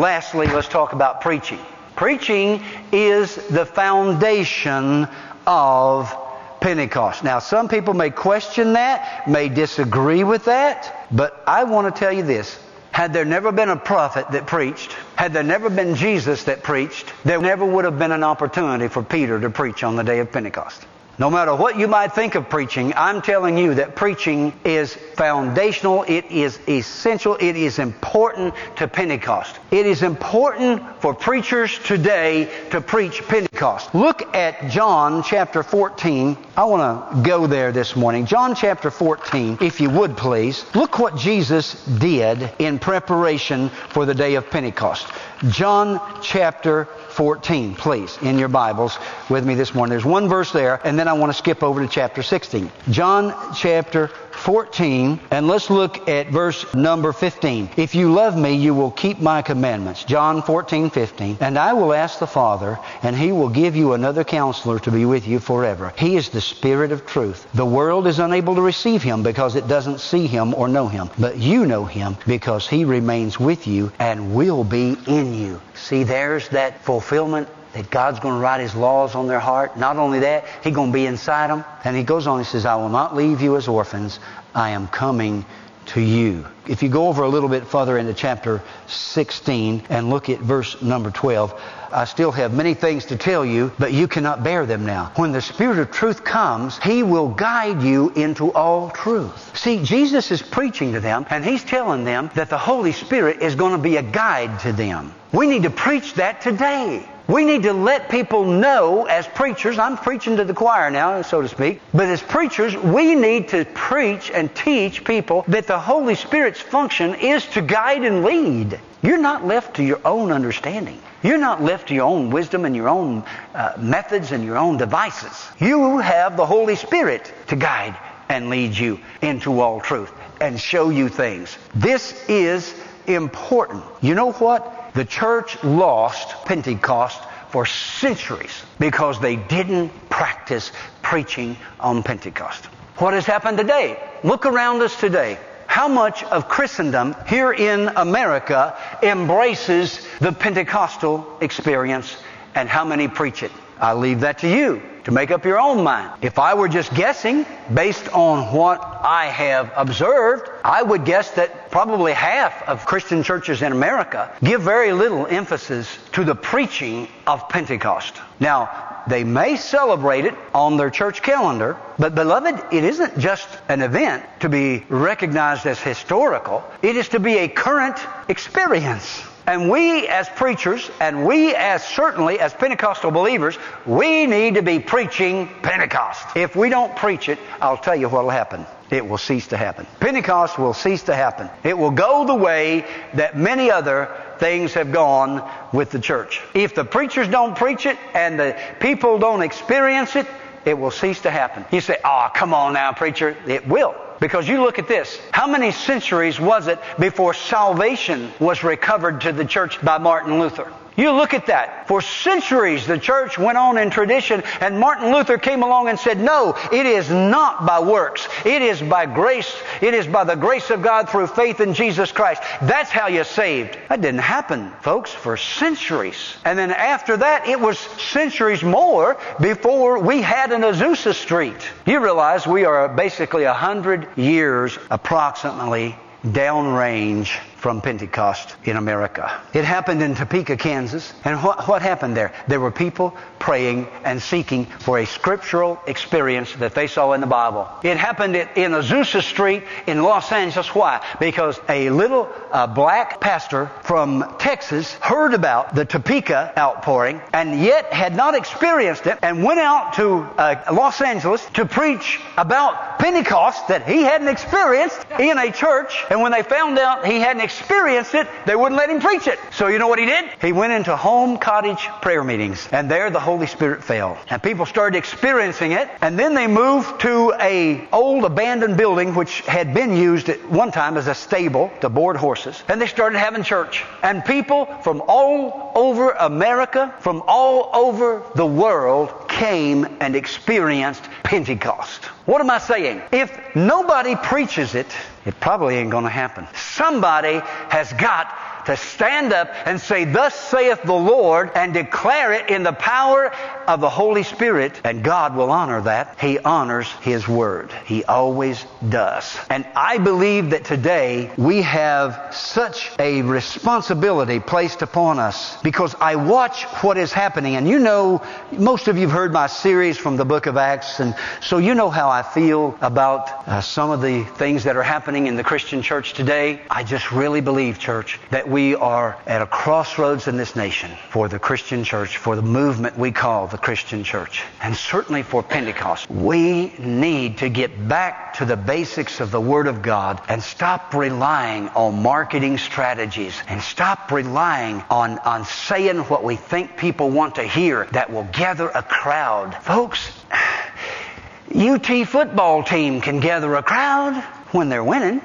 Lastly, 0.00 0.46
let's 0.46 0.66
talk 0.66 0.94
about 0.94 1.20
preaching. 1.20 1.58
Preaching 1.94 2.64
is 2.90 3.36
the 3.48 3.66
foundation 3.66 5.06
of 5.46 6.16
Pentecost. 6.58 7.22
Now, 7.22 7.38
some 7.38 7.68
people 7.68 7.92
may 7.92 8.08
question 8.08 8.72
that, 8.72 9.28
may 9.28 9.50
disagree 9.50 10.24
with 10.24 10.46
that, 10.46 11.06
but 11.12 11.44
I 11.46 11.64
want 11.64 11.94
to 11.94 12.00
tell 12.00 12.10
you 12.10 12.22
this. 12.22 12.58
Had 12.92 13.12
there 13.12 13.26
never 13.26 13.52
been 13.52 13.68
a 13.68 13.76
prophet 13.76 14.30
that 14.30 14.46
preached, 14.46 14.90
had 15.16 15.34
there 15.34 15.42
never 15.42 15.68
been 15.68 15.94
Jesus 15.96 16.44
that 16.44 16.62
preached, 16.62 17.12
there 17.26 17.38
never 17.38 17.66
would 17.66 17.84
have 17.84 17.98
been 17.98 18.12
an 18.12 18.24
opportunity 18.24 18.88
for 18.88 19.02
Peter 19.02 19.38
to 19.38 19.50
preach 19.50 19.84
on 19.84 19.96
the 19.96 20.02
day 20.02 20.20
of 20.20 20.32
Pentecost. 20.32 20.82
No 21.20 21.28
matter 21.28 21.54
what 21.54 21.78
you 21.78 21.86
might 21.86 22.14
think 22.14 22.34
of 22.34 22.48
preaching, 22.48 22.94
I'm 22.96 23.20
telling 23.20 23.58
you 23.58 23.74
that 23.74 23.94
preaching 23.94 24.54
is 24.64 24.94
foundational, 24.94 26.02
it 26.08 26.24
is 26.30 26.58
essential, 26.66 27.36
it 27.38 27.56
is 27.56 27.78
important 27.78 28.54
to 28.76 28.88
Pentecost. 28.88 29.60
It 29.70 29.84
is 29.84 30.02
important 30.02 30.82
for 31.02 31.12
preachers 31.12 31.78
today 31.80 32.48
to 32.70 32.80
preach 32.80 33.22
Pentecost. 33.28 33.94
Look 33.94 34.34
at 34.34 34.70
John 34.70 35.22
chapter 35.22 35.62
14. 35.62 36.38
I 36.56 36.64
want 36.64 37.12
to 37.12 37.22
go 37.22 37.46
there 37.46 37.70
this 37.70 37.96
morning. 37.96 38.24
John 38.24 38.54
chapter 38.54 38.90
14, 38.90 39.58
if 39.60 39.78
you 39.78 39.90
would 39.90 40.16
please. 40.16 40.64
Look 40.74 40.98
what 40.98 41.16
Jesus 41.16 41.84
did 41.98 42.50
in 42.58 42.78
preparation 42.78 43.68
for 43.68 44.06
the 44.06 44.14
day 44.14 44.36
of 44.36 44.48
Pentecost. 44.48 45.06
John 45.48 46.00
chapter 46.22 46.86
14, 47.10 47.74
please, 47.74 48.16
in 48.22 48.38
your 48.38 48.48
Bibles 48.48 48.98
with 49.28 49.44
me 49.44 49.54
this 49.54 49.74
morning. 49.74 49.90
There's 49.90 50.04
one 50.04 50.28
verse 50.28 50.52
there, 50.52 50.80
and 50.86 50.98
then 50.98 51.09
I 51.10 51.14
want 51.14 51.32
to 51.32 51.36
skip 51.36 51.64
over 51.64 51.80
to 51.80 51.88
chapter 51.88 52.22
16. 52.22 52.70
John 52.88 53.34
chapter 53.56 54.06
14, 54.06 55.18
and 55.32 55.48
let's 55.48 55.68
look 55.68 56.08
at 56.08 56.28
verse 56.28 56.72
number 56.72 57.12
15. 57.12 57.70
If 57.76 57.96
you 57.96 58.12
love 58.12 58.38
me, 58.38 58.54
you 58.54 58.74
will 58.74 58.92
keep 58.92 59.18
my 59.18 59.42
commandments. 59.42 60.04
John 60.04 60.40
14, 60.40 60.88
15. 60.88 61.38
And 61.40 61.58
I 61.58 61.72
will 61.72 61.92
ask 61.92 62.20
the 62.20 62.28
Father, 62.28 62.78
and 63.02 63.16
he 63.16 63.32
will 63.32 63.48
give 63.48 63.74
you 63.74 63.92
another 63.94 64.22
counselor 64.22 64.78
to 64.78 64.92
be 64.92 65.04
with 65.04 65.26
you 65.26 65.40
forever. 65.40 65.92
He 65.98 66.14
is 66.14 66.28
the 66.28 66.40
Spirit 66.40 66.92
of 66.92 67.04
truth. 67.06 67.44
The 67.54 67.66
world 67.66 68.06
is 68.06 68.20
unable 68.20 68.54
to 68.54 68.62
receive 68.62 69.02
him 69.02 69.24
because 69.24 69.56
it 69.56 69.66
doesn't 69.66 69.98
see 69.98 70.28
him 70.28 70.54
or 70.54 70.68
know 70.68 70.86
him. 70.86 71.10
But 71.18 71.38
you 71.38 71.66
know 71.66 71.86
him 71.86 72.18
because 72.24 72.68
he 72.68 72.84
remains 72.84 73.40
with 73.40 73.66
you 73.66 73.90
and 73.98 74.32
will 74.32 74.62
be 74.62 74.96
in 75.08 75.34
you. 75.34 75.60
See, 75.74 76.04
there's 76.04 76.48
that 76.50 76.84
fulfillment 76.84 77.48
that 77.72 77.90
God's 77.90 78.20
going 78.20 78.34
to 78.34 78.40
write 78.40 78.60
His 78.60 78.74
laws 78.74 79.14
on 79.14 79.28
their 79.28 79.40
heart. 79.40 79.76
Not 79.76 79.96
only 79.96 80.20
that, 80.20 80.44
He's 80.62 80.74
going 80.74 80.90
to 80.90 80.94
be 80.94 81.06
inside 81.06 81.50
them. 81.50 81.64
And 81.84 81.96
He 81.96 82.02
goes 82.02 82.26
on, 82.26 82.38
He 82.38 82.44
says, 82.44 82.66
I 82.66 82.76
will 82.76 82.88
not 82.88 83.14
leave 83.14 83.40
you 83.40 83.56
as 83.56 83.68
orphans. 83.68 84.18
I 84.54 84.70
am 84.70 84.88
coming 84.88 85.44
to 85.86 86.00
you. 86.00 86.46
If 86.68 86.82
you 86.82 86.88
go 86.88 87.08
over 87.08 87.24
a 87.24 87.28
little 87.28 87.48
bit 87.48 87.66
further 87.66 87.98
into 87.98 88.14
chapter 88.14 88.62
16 88.86 89.84
and 89.88 90.08
look 90.08 90.28
at 90.28 90.38
verse 90.38 90.80
number 90.80 91.10
12, 91.10 91.60
I 91.92 92.04
still 92.04 92.30
have 92.30 92.54
many 92.54 92.74
things 92.74 93.06
to 93.06 93.16
tell 93.16 93.44
you, 93.44 93.72
but 93.78 93.92
you 93.92 94.06
cannot 94.06 94.44
bear 94.44 94.66
them 94.66 94.86
now. 94.86 95.10
When 95.16 95.32
the 95.32 95.42
Spirit 95.42 95.80
of 95.80 95.90
truth 95.90 96.22
comes, 96.22 96.78
He 96.78 97.02
will 97.02 97.28
guide 97.28 97.82
you 97.82 98.10
into 98.10 98.52
all 98.52 98.90
truth. 98.90 99.56
See, 99.56 99.82
Jesus 99.82 100.30
is 100.30 100.42
preaching 100.42 100.92
to 100.92 101.00
them, 101.00 101.26
and 101.30 101.44
He's 101.44 101.64
telling 101.64 102.04
them 102.04 102.30
that 102.34 102.50
the 102.50 102.58
Holy 102.58 102.92
Spirit 102.92 103.42
is 103.42 103.56
going 103.56 103.72
to 103.72 103.78
be 103.78 103.96
a 103.96 104.02
guide 104.02 104.60
to 104.60 104.72
them. 104.72 105.12
We 105.32 105.48
need 105.48 105.64
to 105.64 105.70
preach 105.70 106.14
that 106.14 106.40
today. 106.40 107.08
We 107.30 107.44
need 107.44 107.62
to 107.62 107.72
let 107.72 108.08
people 108.08 108.44
know 108.44 109.04
as 109.04 109.24
preachers, 109.24 109.78
I'm 109.78 109.96
preaching 109.96 110.38
to 110.38 110.44
the 110.44 110.52
choir 110.52 110.90
now, 110.90 111.22
so 111.22 111.40
to 111.40 111.46
speak, 111.46 111.80
but 111.94 112.08
as 112.08 112.20
preachers, 112.20 112.76
we 112.76 113.14
need 113.14 113.50
to 113.50 113.64
preach 113.66 114.32
and 114.32 114.52
teach 114.52 115.04
people 115.04 115.44
that 115.46 115.68
the 115.68 115.78
Holy 115.78 116.16
Spirit's 116.16 116.60
function 116.60 117.14
is 117.14 117.46
to 117.50 117.62
guide 117.62 118.02
and 118.02 118.24
lead. 118.24 118.80
You're 119.00 119.16
not 119.16 119.46
left 119.46 119.76
to 119.76 119.84
your 119.84 120.00
own 120.04 120.32
understanding. 120.32 121.00
You're 121.22 121.38
not 121.38 121.62
left 121.62 121.86
to 121.88 121.94
your 121.94 122.06
own 122.06 122.30
wisdom 122.30 122.64
and 122.64 122.74
your 122.74 122.88
own 122.88 123.22
uh, 123.54 123.74
methods 123.78 124.32
and 124.32 124.44
your 124.44 124.58
own 124.58 124.76
devices. 124.76 125.48
You 125.60 125.98
have 125.98 126.36
the 126.36 126.46
Holy 126.46 126.74
Spirit 126.74 127.32
to 127.46 127.54
guide 127.54 127.96
and 128.28 128.50
lead 128.50 128.76
you 128.76 128.98
into 129.22 129.60
all 129.60 129.80
truth 129.80 130.10
and 130.40 130.58
show 130.58 130.90
you 130.90 131.08
things. 131.08 131.56
This 131.76 132.28
is 132.28 132.74
important. 133.06 133.84
You 134.00 134.16
know 134.16 134.32
what? 134.32 134.79
The 134.94 135.04
church 135.04 135.62
lost 135.62 136.44
Pentecost 136.44 137.20
for 137.50 137.66
centuries 137.66 138.62
because 138.78 139.20
they 139.20 139.36
didn't 139.36 139.90
practice 140.08 140.72
preaching 141.02 141.56
on 141.78 142.02
Pentecost. 142.02 142.64
What 142.96 143.14
has 143.14 143.26
happened 143.26 143.58
today? 143.58 144.02
Look 144.22 144.46
around 144.46 144.82
us 144.82 144.98
today. 144.98 145.38
How 145.66 145.88
much 145.88 146.24
of 146.24 146.48
Christendom 146.48 147.14
here 147.26 147.52
in 147.52 147.88
America 147.88 148.76
embraces 149.02 150.06
the 150.18 150.32
Pentecostal 150.32 151.38
experience 151.40 152.16
and 152.54 152.68
how 152.68 152.84
many 152.84 153.08
preach 153.08 153.42
it? 153.42 153.52
I 153.78 153.94
leave 153.94 154.20
that 154.20 154.38
to 154.38 154.48
you 154.48 154.82
to 155.04 155.10
make 155.10 155.30
up 155.30 155.44
your 155.44 155.58
own 155.58 155.82
mind. 155.82 156.10
If 156.22 156.38
I 156.38 156.54
were 156.54 156.68
just 156.68 156.94
guessing 156.94 157.46
based 157.72 158.08
on 158.08 158.54
what 158.54 158.80
I 159.02 159.26
have 159.26 159.72
observed, 159.76 160.50
I 160.64 160.82
would 160.82 161.04
guess 161.04 161.30
that 161.32 161.70
probably 161.70 162.12
half 162.12 162.62
of 162.68 162.84
Christian 162.86 163.22
churches 163.22 163.62
in 163.62 163.72
America 163.72 164.34
give 164.42 164.62
very 164.62 164.92
little 164.92 165.26
emphasis 165.26 165.98
to 166.12 166.24
the 166.24 166.34
preaching 166.34 167.08
of 167.26 167.48
Pentecost. 167.48 168.14
Now, 168.38 169.02
they 169.06 169.24
may 169.24 169.56
celebrate 169.56 170.26
it 170.26 170.34
on 170.54 170.76
their 170.76 170.90
church 170.90 171.22
calendar, 171.22 171.76
but 171.98 172.14
beloved, 172.14 172.72
it 172.72 172.84
isn't 172.84 173.18
just 173.18 173.48
an 173.68 173.82
event 173.82 174.24
to 174.40 174.48
be 174.48 174.84
recognized 174.88 175.66
as 175.66 175.80
historical. 175.80 176.64
It 176.82 176.96
is 176.96 177.08
to 177.10 177.20
be 177.20 177.38
a 177.38 177.48
current 177.48 177.98
experience. 178.28 179.22
And 179.50 179.68
we 179.68 180.06
as 180.06 180.28
preachers, 180.28 180.88
and 181.00 181.26
we 181.26 181.56
as 181.56 181.82
certainly 181.82 182.38
as 182.38 182.54
Pentecostal 182.54 183.10
believers, 183.10 183.58
we 183.84 184.24
need 184.26 184.54
to 184.54 184.62
be 184.62 184.78
preaching 184.78 185.48
Pentecost. 185.60 186.36
If 186.36 186.54
we 186.54 186.68
don't 186.68 186.94
preach 186.94 187.28
it, 187.28 187.40
I'll 187.60 187.76
tell 187.76 187.96
you 187.96 188.08
what 188.08 188.22
will 188.22 188.30
happen. 188.30 188.64
It 188.90 189.08
will 189.08 189.18
cease 189.18 189.48
to 189.48 189.56
happen. 189.56 189.88
Pentecost 189.98 190.56
will 190.56 190.72
cease 190.72 191.02
to 191.04 191.16
happen. 191.16 191.50
It 191.64 191.76
will 191.76 191.90
go 191.90 192.24
the 192.28 192.34
way 192.36 192.86
that 193.14 193.36
many 193.36 193.72
other 193.72 194.16
things 194.38 194.74
have 194.74 194.92
gone 194.92 195.42
with 195.72 195.90
the 195.90 195.98
church. 195.98 196.40
If 196.54 196.76
the 196.76 196.84
preachers 196.84 197.26
don't 197.26 197.56
preach 197.56 197.86
it 197.86 197.98
and 198.14 198.38
the 198.38 198.56
people 198.78 199.18
don't 199.18 199.42
experience 199.42 200.14
it, 200.14 200.28
it 200.64 200.78
will 200.78 200.90
cease 200.90 201.20
to 201.22 201.30
happen. 201.30 201.64
You 201.70 201.80
say, 201.80 201.98
oh, 202.04 202.28
come 202.34 202.54
on 202.54 202.74
now, 202.74 202.92
preacher. 202.92 203.36
It 203.46 203.66
will. 203.66 203.94
Because 204.20 204.46
you 204.46 204.62
look 204.62 204.78
at 204.78 204.86
this. 204.86 205.20
How 205.32 205.46
many 205.46 205.70
centuries 205.70 206.38
was 206.38 206.66
it 206.66 206.78
before 206.98 207.32
salvation 207.32 208.32
was 208.38 208.62
recovered 208.62 209.22
to 209.22 209.32
the 209.32 209.44
church 209.44 209.80
by 209.82 209.98
Martin 209.98 210.38
Luther? 210.38 210.70
You 211.00 211.12
look 211.12 211.32
at 211.32 211.46
that. 211.46 211.88
For 211.88 212.02
centuries, 212.02 212.86
the 212.86 212.98
church 212.98 213.38
went 213.38 213.56
on 213.56 213.78
in 213.78 213.88
tradition, 213.88 214.42
and 214.60 214.78
Martin 214.78 215.10
Luther 215.10 215.38
came 215.38 215.62
along 215.62 215.88
and 215.88 215.98
said, 215.98 216.20
No, 216.20 216.54
it 216.70 216.84
is 216.84 217.08
not 217.08 217.64
by 217.64 217.80
works. 217.80 218.28
It 218.44 218.60
is 218.60 218.82
by 218.82 219.06
grace. 219.06 219.50
It 219.80 219.94
is 219.94 220.06
by 220.06 220.24
the 220.24 220.34
grace 220.34 220.68
of 220.68 220.82
God 220.82 221.08
through 221.08 221.28
faith 221.28 221.60
in 221.60 221.72
Jesus 221.72 222.12
Christ. 222.12 222.42
That's 222.60 222.90
how 222.90 223.06
you're 223.06 223.24
saved. 223.24 223.78
That 223.88 224.02
didn't 224.02 224.20
happen, 224.20 224.72
folks, 224.82 225.10
for 225.10 225.38
centuries. 225.38 226.36
And 226.44 226.58
then 226.58 226.70
after 226.70 227.16
that, 227.16 227.48
it 227.48 227.58
was 227.58 227.78
centuries 227.78 228.62
more 228.62 229.16
before 229.40 230.00
we 230.00 230.20
had 230.20 230.52
an 230.52 230.60
Azusa 230.60 231.14
Street. 231.14 231.66
You 231.86 232.00
realize 232.00 232.46
we 232.46 232.66
are 232.66 232.90
basically 232.90 233.44
a 233.44 233.54
hundred 233.54 234.18
years 234.18 234.78
approximately 234.90 235.96
downrange 236.22 237.38
from 237.60 237.82
Pentecost 237.82 238.56
in 238.64 238.76
America. 238.76 239.30
It 239.52 239.64
happened 239.64 240.02
in 240.02 240.14
Topeka, 240.14 240.56
Kansas. 240.56 241.12
And 241.24 241.42
what, 241.42 241.68
what 241.68 241.82
happened 241.82 242.16
there? 242.16 242.32
There 242.48 242.58
were 242.58 242.70
people 242.70 243.14
praying 243.38 243.86
and 244.04 244.20
seeking 244.20 244.64
for 244.64 244.98
a 244.98 245.06
scriptural 245.06 245.78
experience 245.86 246.52
that 246.54 246.74
they 246.74 246.86
saw 246.86 247.12
in 247.12 247.20
the 247.20 247.26
Bible. 247.26 247.68
It 247.82 247.98
happened 247.98 248.34
in 248.34 248.72
Azusa 248.72 249.22
Street 249.22 249.64
in 249.86 250.02
Los 250.02 250.32
Angeles. 250.32 250.74
Why? 250.74 251.04
Because 251.20 251.60
a 251.68 251.90
little 251.90 252.30
uh, 252.50 252.66
black 252.66 253.20
pastor 253.20 253.70
from 253.82 254.36
Texas 254.38 254.94
heard 254.94 255.34
about 255.34 255.74
the 255.74 255.84
Topeka 255.84 256.52
outpouring 256.56 257.20
and 257.32 257.60
yet 257.60 257.92
had 257.92 258.16
not 258.16 258.34
experienced 258.34 259.06
it 259.06 259.18
and 259.22 259.44
went 259.44 259.60
out 259.60 259.94
to 259.94 260.20
uh, 260.38 260.64
Los 260.72 261.00
Angeles 261.00 261.44
to 261.54 261.66
preach 261.66 262.20
about 262.38 262.98
Pentecost 262.98 263.68
that 263.68 263.86
he 263.86 264.02
hadn't 264.02 264.28
experienced 264.28 265.04
in 265.18 265.36
a 265.36 265.52
church. 265.52 266.04
And 266.10 266.22
when 266.22 266.32
they 266.32 266.42
found 266.42 266.78
out 266.78 267.06
he 267.06 267.20
hadn't 267.20 267.42
experienced 267.50 268.14
it, 268.14 268.28
they 268.46 268.54
wouldn't 268.54 268.78
let 268.78 268.90
him 268.90 269.00
preach 269.00 269.26
it. 269.26 269.38
So 269.52 269.66
you 269.66 269.78
know 269.78 269.88
what 269.88 269.98
he 269.98 270.06
did? 270.06 270.24
He 270.40 270.52
went 270.52 270.72
into 270.72 270.96
home 270.96 271.38
cottage 271.38 271.86
prayer 272.00 272.22
meetings, 272.22 272.68
and 272.70 272.90
there 272.90 273.10
the 273.10 273.20
Holy 273.20 273.46
Spirit 273.46 273.82
fell. 273.82 274.18
And 274.28 274.42
people 274.42 274.66
started 274.66 274.96
experiencing 274.96 275.72
it, 275.72 275.88
and 276.00 276.18
then 276.18 276.34
they 276.34 276.46
moved 276.46 277.00
to 277.00 277.34
a 277.40 277.88
old 277.92 278.24
abandoned 278.24 278.76
building 278.76 279.14
which 279.14 279.40
had 279.40 279.74
been 279.74 279.96
used 279.96 280.28
at 280.28 280.50
one 280.50 280.70
time 280.70 280.96
as 280.96 281.08
a 281.08 281.14
stable 281.14 281.70
to 281.80 281.88
board 281.88 282.16
horses. 282.16 282.62
And 282.68 282.80
they 282.80 282.86
started 282.86 283.18
having 283.18 283.42
church. 283.42 283.84
And 284.02 284.24
people 284.24 284.66
from 284.82 285.02
all 285.08 285.72
over 285.74 286.10
America, 286.12 286.94
from 287.00 287.22
all 287.26 287.70
over 287.74 288.22
the 288.34 288.46
world 288.46 289.28
came 289.28 289.96
and 290.00 290.14
experienced 290.14 291.02
Pentecost. 291.30 292.06
What 292.26 292.40
am 292.40 292.50
I 292.50 292.58
saying? 292.58 293.02
If 293.12 293.54
nobody 293.54 294.16
preaches 294.16 294.74
it, 294.74 294.88
it 295.24 295.38
probably 295.38 295.76
ain't 295.76 295.92
going 295.92 296.02
to 296.02 296.10
happen. 296.10 296.48
Somebody 296.56 297.40
has 297.68 297.92
got 297.92 298.26
to 298.70 298.76
stand 298.76 299.32
up 299.32 299.50
and 299.66 299.80
say, 299.80 300.04
Thus 300.04 300.34
saith 300.34 300.82
the 300.82 300.92
Lord, 300.92 301.50
and 301.54 301.74
declare 301.74 302.32
it 302.32 302.50
in 302.50 302.62
the 302.62 302.72
power 302.72 303.32
of 303.66 303.80
the 303.80 303.90
Holy 303.90 304.22
Spirit, 304.22 304.80
and 304.84 305.04
God 305.04 305.36
will 305.36 305.50
honor 305.50 305.82
that. 305.82 306.18
He 306.20 306.38
honors 306.38 306.90
His 307.02 307.28
Word. 307.28 307.72
He 307.86 308.04
always 308.04 308.64
does. 308.88 309.38
And 309.48 309.66
I 309.76 309.98
believe 309.98 310.50
that 310.50 310.64
today 310.64 311.30
we 311.36 311.62
have 311.62 312.34
such 312.34 312.90
a 312.98 313.22
responsibility 313.22 314.40
placed 314.40 314.82
upon 314.82 315.18
us 315.18 315.60
because 315.62 315.94
I 316.00 316.16
watch 316.16 316.64
what 316.82 316.96
is 316.96 317.12
happening. 317.12 317.56
And 317.56 317.68
you 317.68 317.78
know, 317.78 318.22
most 318.52 318.88
of 318.88 318.96
you 318.96 319.02
have 319.02 319.16
heard 319.16 319.32
my 319.32 319.46
series 319.46 319.98
from 319.98 320.16
the 320.16 320.24
book 320.24 320.46
of 320.46 320.56
Acts, 320.56 321.00
and 321.00 321.14
so 321.40 321.58
you 321.58 321.74
know 321.74 321.90
how 321.90 322.08
I 322.08 322.22
feel 322.22 322.76
about 322.80 323.48
uh, 323.48 323.60
some 323.60 323.90
of 323.90 324.00
the 324.00 324.24
things 324.24 324.64
that 324.64 324.76
are 324.76 324.82
happening 324.82 325.26
in 325.26 325.36
the 325.36 325.44
Christian 325.44 325.82
church 325.82 326.14
today. 326.14 326.60
I 326.70 326.84
just 326.84 327.12
really 327.12 327.40
believe, 327.40 327.78
church, 327.78 328.18
that 328.30 328.48
we 328.60 328.74
are 328.74 329.16
at 329.26 329.40
a 329.40 329.46
crossroads 329.46 330.28
in 330.28 330.36
this 330.36 330.54
nation 330.54 330.90
for 331.08 331.28
the 331.28 331.38
Christian 331.38 331.82
church, 331.82 332.18
for 332.18 332.36
the 332.36 332.42
movement 332.42 332.98
we 332.98 333.10
call 333.10 333.46
the 333.46 333.56
Christian 333.56 334.04
church, 334.04 334.42
and 334.60 334.76
certainly 334.76 335.22
for 335.22 335.42
Pentecost. 335.42 336.10
We 336.10 336.74
need 336.78 337.38
to 337.38 337.48
get 337.48 337.88
back 337.88 338.34
to 338.34 338.44
the 338.44 338.58
basics 338.58 339.20
of 339.20 339.30
the 339.30 339.40
Word 339.40 339.66
of 339.66 339.80
God 339.80 340.20
and 340.28 340.42
stop 340.42 340.92
relying 340.92 341.70
on 341.70 342.02
marketing 342.02 342.58
strategies 342.58 343.34
and 343.48 343.62
stop 343.62 344.12
relying 344.12 344.84
on, 344.90 345.18
on 345.20 345.46
saying 345.46 346.00
what 346.10 346.22
we 346.22 346.36
think 346.36 346.76
people 346.76 347.08
want 347.08 347.36
to 347.36 347.42
hear 347.42 347.86
that 347.92 348.12
will 348.12 348.28
gather 348.30 348.68
a 348.68 348.82
crowd. 348.82 349.54
Folks, 349.62 350.12
UT 351.54 352.06
football 352.06 352.62
team 352.62 353.00
can 353.00 353.20
gather 353.20 353.54
a 353.54 353.62
crowd 353.62 354.22
when 354.52 354.68
they're 354.68 354.84
winning. 354.84 355.22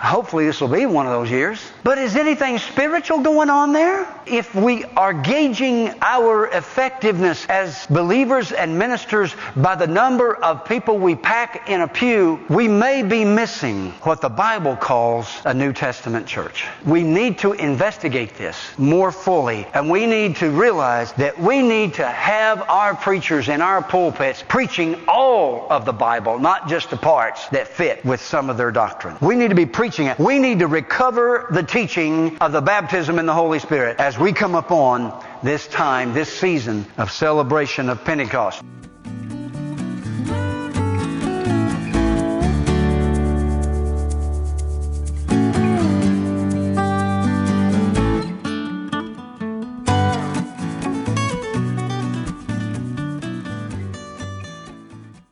Hopefully, 0.00 0.46
this 0.46 0.62
will 0.62 0.68
be 0.68 0.86
one 0.86 1.04
of 1.04 1.12
those 1.12 1.30
years. 1.30 1.60
But 1.84 1.98
is 1.98 2.16
anything 2.16 2.56
spiritual 2.56 3.18
going 3.18 3.50
on 3.50 3.74
there? 3.74 4.08
If 4.24 4.54
we 4.54 4.84
are 4.96 5.12
gauging 5.12 5.92
our 6.00 6.46
effectiveness 6.46 7.44
as 7.50 7.86
believers 7.86 8.50
and 8.50 8.78
ministers 8.78 9.36
by 9.56 9.74
the 9.74 9.86
number 9.86 10.36
of 10.36 10.64
people 10.64 10.96
we 10.96 11.16
pack 11.16 11.68
in 11.68 11.82
a 11.82 11.88
pew, 11.88 12.40
we 12.48 12.66
may 12.66 13.02
be 13.02 13.26
missing 13.26 13.90
what 14.02 14.22
the 14.22 14.30
Bible 14.30 14.74
calls 14.74 15.42
a 15.44 15.52
New 15.52 15.74
Testament 15.74 16.26
church. 16.26 16.64
We 16.86 17.02
need 17.02 17.38
to 17.40 17.52
investigate 17.52 18.36
this 18.38 18.56
more 18.78 19.12
fully, 19.12 19.66
and 19.74 19.90
we 19.90 20.06
need 20.06 20.36
to 20.36 20.50
realize 20.50 21.12
that 21.14 21.38
we 21.38 21.60
need 21.60 21.92
to 21.94 22.06
have 22.06 22.62
our 22.70 22.94
preachers 22.94 23.50
in 23.50 23.60
our 23.60 23.82
pulpits 23.82 24.42
preaching 24.48 24.96
all 25.08 25.66
of 25.68 25.84
the 25.84 25.92
Bible, 25.92 26.38
not 26.38 26.70
just 26.70 26.88
the 26.88 26.96
parts 26.96 27.48
that 27.48 27.68
fit 27.68 28.02
with 28.02 28.22
some 28.22 28.48
of 28.48 28.56
their 28.56 28.70
doctrine. 28.70 29.18
We 29.20 29.34
need 29.34 29.48
to 29.48 29.54
be 29.54 29.66
preaching 29.66 29.89
preaching 29.90 30.06
it. 30.06 30.20
We 30.20 30.38
need 30.38 30.60
to 30.60 30.68
recover 30.68 31.48
the 31.50 31.64
teaching 31.64 32.38
of 32.38 32.52
the 32.52 32.60
baptism 32.60 33.18
in 33.18 33.26
the 33.26 33.34
Holy 33.34 33.58
Spirit 33.58 33.98
as 33.98 34.16
we 34.16 34.32
come 34.32 34.54
upon 34.54 35.12
this 35.42 35.66
time, 35.66 36.14
this 36.14 36.32
season 36.32 36.86
of 36.96 37.10
celebration 37.10 37.88
of 37.88 38.04
Pentecost. 38.04 38.62